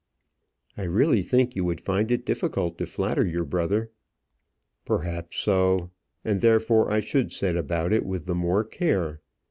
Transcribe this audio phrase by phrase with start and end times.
[0.77, 3.91] "I really think you would find it difficult to flatter your brother."
[4.83, 5.91] "Perhaps so;
[6.25, 9.21] and therefore I should set about it with the more care.